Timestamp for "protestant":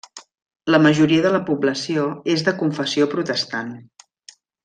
3.13-3.69